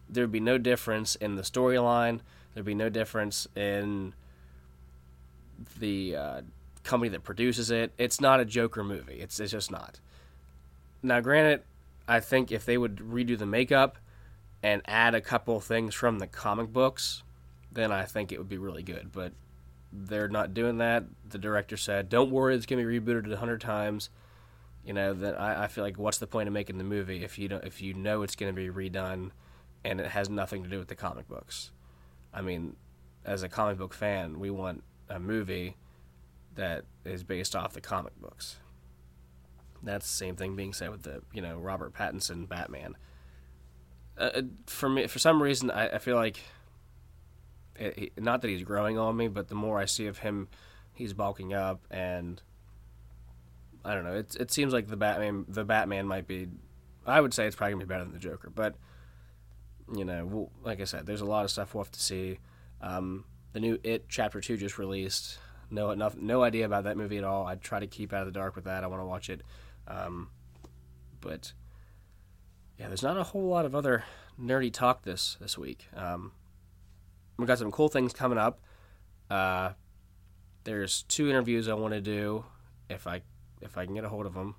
there'd 0.09 0.33
be 0.33 0.41
no 0.41 0.59
difference 0.59 1.17
in 1.17 1.37
the 1.37 1.43
storyline. 1.43 2.21
There'd 2.55 2.67
be 2.67 2.75
no 2.75 2.89
difference 2.89 3.47
in 3.57 4.15
the 5.79 6.17
uh, 6.17 6.41
company 6.85 7.09
that 7.11 7.25
produces 7.25 7.71
it. 7.71 7.93
It's 7.99 8.21
not 8.21 8.41
a 8.41 8.45
Joker 8.45 8.85
movie. 8.85 9.21
It's 9.21 9.41
it's 9.41 9.53
just 9.53 9.71
not. 9.71 10.01
Now, 11.03 11.21
granted, 11.21 11.63
I 12.09 12.21
think 12.21 12.51
if 12.51 12.65
they 12.65 12.79
would 12.79 12.97
redo 12.97 13.37
the 13.37 13.47
makeup 13.47 13.99
and 14.63 14.83
add 14.87 15.15
a 15.15 15.21
couple 15.21 15.61
things 15.61 15.95
from 15.95 16.19
the 16.19 16.27
comic 16.27 16.73
books, 16.73 17.23
then 17.71 17.93
I 17.93 18.05
think 18.05 18.33
it 18.33 18.39
would 18.39 18.49
be 18.49 18.59
really 18.59 18.83
good. 18.83 19.11
But 19.13 19.33
they're 19.93 20.29
not 20.29 20.55
doing 20.55 20.79
that. 20.79 21.05
The 21.29 21.39
director 21.39 21.77
said, 21.77 22.09
"Don't 22.09 22.31
worry, 22.31 22.55
it's 22.55 22.67
gonna 22.67 22.85
be 22.85 23.01
rebooted 23.01 23.33
a 23.33 23.37
hundred 23.37 23.61
times." 23.61 24.11
You 24.85 24.93
know, 24.93 25.15
that 25.15 25.41
I, 25.41 25.65
I 25.65 25.67
feel 25.67 25.83
like 25.83 25.99
what's 25.99 26.19
the 26.19 26.27
point 26.27 26.47
of 26.47 26.53
making 26.53 26.79
the 26.79 26.85
movie 26.85 27.25
if 27.25 27.39
you 27.39 27.49
don't 27.49 27.65
if 27.65 27.83
you 27.83 27.95
know 27.95 28.23
it's 28.23 28.37
gonna 28.37 28.53
be 28.53 28.69
redone 28.69 29.31
and 29.85 30.01
it 30.01 30.09
has 30.09 30.29
nothing 30.29 30.63
to 30.65 30.69
do 30.69 30.79
with 30.79 30.89
the 30.89 30.95
comic 30.95 31.29
books. 31.29 31.71
I 32.35 32.43
mean, 32.43 32.77
as 33.25 33.43
a 33.43 33.49
comic 33.49 33.79
book 33.79 33.95
fan, 33.95 34.39
we 34.39 34.51
want 34.51 34.83
a 35.09 35.19
movie 35.19 35.77
that 36.55 36.85
is 37.05 37.23
based 37.23 37.55
off 37.55 37.73
the 37.73 37.81
comic 37.81 38.21
books. 38.21 38.57
That's 39.83 40.07
the 40.07 40.17
same 40.17 40.37
thing 40.37 40.57
being 40.57 40.73
said 40.73 40.91
with 40.91 41.03
the 41.03 41.23
you 41.33 41.41
know 41.41 41.59
Robert 41.59 41.95
Pattinson 41.95 42.49
Batman. 42.49 42.97
Uh, 44.19 44.31
uh 44.35 44.43
for 44.67 44.89
me, 44.89 45.07
for 45.07 45.19
some 45.19 45.43
reason, 45.43 45.71
I, 45.71 45.89
I 45.89 45.99
feel 45.99 46.17
like 46.17 46.41
not 48.17 48.43
that 48.43 48.49
he's 48.49 48.63
growing 48.63 48.99
on 48.99 49.17
me, 49.17 49.29
but 49.29 49.49
the 49.49 49.55
more 49.55 49.79
I 49.79 49.85
see 49.85 50.07
of 50.07 50.19
him, 50.19 50.49
he's 50.93 51.13
bulking 51.13 51.53
up, 51.53 51.85
and 51.91 52.41
I 53.85 53.95
don't 53.95 54.05
know. 54.05 54.15
It 54.15 54.37
it 54.39 54.51
seems 54.51 54.73
like 54.73 54.89
the 54.89 54.97
Batman 54.97 55.45
the 55.49 55.65
Batman 55.65 56.07
might 56.07 56.27
be. 56.27 56.49
I 57.07 57.21
would 57.21 57.33
say 57.33 57.47
it's 57.47 57.57
probably 57.57 57.75
gonna 57.75 57.85
be 57.85 57.89
better 57.89 58.05
than 58.05 58.13
the 58.13 58.19
Joker, 58.19 58.51
but 58.51 58.75
you 59.95 60.05
know, 60.05 60.27
we'll, 60.27 60.51
like 60.65 60.81
I 60.81 60.85
said, 60.85 61.07
there's 61.07 61.21
a 61.21 61.27
lot 61.27 61.45
of 61.45 61.51
stuff 61.51 61.75
we'll 61.75 61.85
have 61.85 61.93
to 61.93 62.01
see. 62.01 62.39
Um, 62.81 63.25
the 63.53 63.61
new 63.61 63.79
It 63.85 64.07
Chapter 64.09 64.41
Two 64.41 64.57
just 64.57 64.79
released. 64.79 65.39
No, 65.71 65.95
no, 65.95 66.13
no 66.17 66.43
idea 66.43 66.65
about 66.65 66.85
that 66.85 66.97
movie 66.97 67.19
at 67.19 67.25
all. 67.25 67.47
I 67.47 67.57
try 67.57 67.81
to 67.81 67.87
keep 67.87 68.13
out 68.13 68.27
of 68.27 68.33
the 68.33 68.39
dark 68.39 68.55
with 68.55 68.65
that. 68.65 68.85
I 68.85 68.87
want 68.87 69.03
to 69.03 69.07
watch 69.07 69.31
it, 69.31 69.43
um, 69.87 70.31
but 71.21 71.53
yeah, 72.79 72.89
there's 72.89 73.03
not 73.03 73.17
a 73.17 73.23
whole 73.23 73.49
lot 73.49 73.65
of 73.65 73.75
other 73.75 74.05
nerdy 74.41 74.73
talk 74.73 75.03
this 75.03 75.37
this 75.41 75.57
week. 75.57 75.89
Um, 75.95 76.33
we 77.39 77.47
got 77.47 77.59
some 77.59 77.71
cool 77.71 77.89
things 77.89 78.13
coming 78.13 78.39
up. 78.39 78.61
Uh, 79.31 79.71
there's 80.65 81.03
two 81.05 81.29
interviews 81.29 81.69
I 81.69 81.75
want 81.75 81.95
to 81.95 82.01
do 82.01 82.45
if 82.89 83.07
I 83.07 83.23
if 83.61 83.79
I 83.79 83.85
can 83.85 83.95
get 83.95 84.05
a 84.05 84.09
hold 84.09 84.27
of 84.27 84.35
them. 84.35 84.55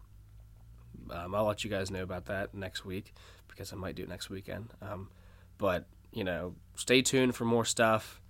Um, 1.11 1.35
I'll 1.35 1.45
let 1.45 1.63
you 1.63 1.69
guys 1.69 1.91
know 1.91 2.03
about 2.03 2.25
that 2.25 2.53
next 2.53 2.85
week 2.85 3.13
because 3.47 3.71
I 3.71 3.75
might 3.75 3.95
do 3.95 4.03
it 4.03 4.09
next 4.09 4.29
weekend. 4.29 4.73
Um, 4.81 5.09
but 5.57 5.87
you 6.11 6.23
know, 6.23 6.55
stay 6.75 7.01
tuned 7.01 7.35
for 7.35 7.45
more 7.45 7.65
stuff. 7.65 8.21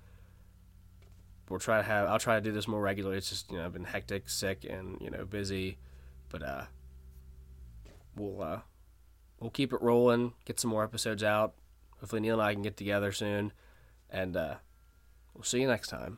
We'll 1.49 1.59
try 1.59 1.77
to 1.77 1.83
have. 1.83 2.07
I'll 2.09 2.19
try 2.19 2.35
to 2.35 2.41
do 2.41 2.51
this 2.51 2.67
more 2.67 2.81
regularly. 2.81 3.17
It's 3.17 3.29
just 3.29 3.51
you 3.51 3.57
know 3.57 3.65
I've 3.65 3.73
been 3.73 3.85
hectic, 3.85 4.29
sick, 4.29 4.65
and 4.69 4.97
you 4.99 5.09
know 5.09 5.25
busy, 5.25 5.77
but 6.29 6.43
uh, 6.43 6.63
we'll 8.15 8.41
uh, 8.41 8.59
we'll 9.39 9.51
keep 9.51 9.71
it 9.71 9.81
rolling. 9.81 10.33
Get 10.45 10.59
some 10.59 10.71
more 10.71 10.83
episodes 10.83 11.23
out. 11.23 11.53
Hopefully 11.99 12.21
Neil 12.21 12.33
and 12.33 12.41
I 12.41 12.53
can 12.53 12.61
get 12.61 12.77
together 12.77 13.11
soon, 13.11 13.53
and 14.09 14.35
uh, 14.37 14.55
we'll 15.33 15.43
see 15.43 15.61
you 15.61 15.67
next 15.67 15.89
time. 15.89 16.17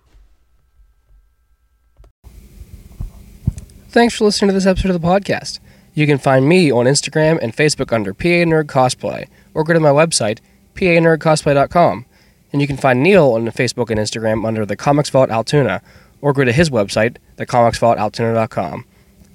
Thanks 3.89 4.15
for 4.15 4.25
listening 4.25 4.49
to 4.49 4.53
this 4.53 4.67
episode 4.67 4.91
of 4.91 5.01
the 5.01 5.07
podcast. 5.07 5.59
You 5.95 6.05
can 6.05 6.19
find 6.19 6.47
me 6.47 6.71
on 6.71 6.85
Instagram 6.85 7.39
and 7.41 7.55
Facebook 7.55 7.91
under 7.91 8.13
PA 8.13 8.45
Nerd 8.45 8.65
Cosplay, 8.65 9.27
or 9.53 9.63
go 9.63 9.73
to 9.73 9.79
my 9.79 9.89
website, 9.89 10.39
panerdcosplay.com. 10.75 12.05
And 12.51 12.61
you 12.61 12.67
can 12.67 12.77
find 12.77 13.03
Neil 13.03 13.33
on 13.33 13.45
Facebook 13.47 13.89
and 13.89 13.99
Instagram 13.99 14.45
under 14.45 14.65
the 14.65 14.75
Comics 14.75 15.09
Vault 15.09 15.29
Altoona, 15.29 15.81
or 16.21 16.33
go 16.33 16.43
to 16.43 16.51
his 16.51 16.69
website, 16.69 17.17
thecomicsvaultaltoona.com. 17.37 18.85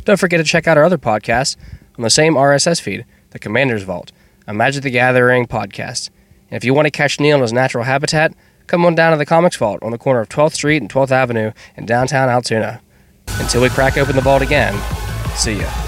Don't 0.05 0.21
forget 0.21 0.39
to 0.39 0.45
check 0.45 0.69
out 0.69 0.79
our 0.79 0.85
other 0.85 0.99
podcasts 0.99 1.57
on 1.97 2.03
the 2.03 2.11
same 2.11 2.35
RSS 2.35 2.81
feed, 2.81 3.05
The 3.31 3.39
Commander's 3.39 3.83
Vault, 3.83 4.13
a 4.47 4.55
Magic 4.55 4.83
the 4.83 4.91
Gathering 4.91 5.47
podcast. 5.47 6.11
And 6.51 6.57
if 6.57 6.65
you 6.65 6.75
want 6.75 6.87
to 6.87 6.91
catch 6.91 7.21
Neil 7.21 7.37
in 7.37 7.43
his 7.43 7.53
natural 7.53 7.85
habitat, 7.85 8.35
come 8.67 8.85
on 8.85 8.95
down 8.95 9.13
to 9.13 9.19
the 9.19 9.27
Comics 9.27 9.57
Vault 9.57 9.83
on 9.83 9.91
the 9.91 9.99
corner 9.99 10.21
of 10.21 10.29
12th 10.29 10.55
Street 10.55 10.83
and 10.83 10.91
12th 10.91 11.11
Avenue 11.11 11.53
in 11.77 11.87
downtown 11.87 12.29
Altoona. 12.29 12.81
Until 13.41 13.63
we 13.63 13.69
crack 13.69 13.97
open 13.97 14.17
the 14.17 14.23
vault 14.23 14.43
again, 14.43 14.75
see 15.35 15.59
ya. 15.59 15.84